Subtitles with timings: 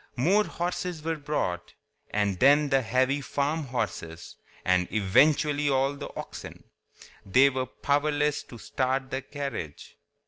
[0.15, 1.75] More horses were brought,
[2.09, 4.35] and then the heavy farm horses,
[4.65, 6.63] and eventually all the oxen.
[7.23, 9.97] They were powerless to start the carriage.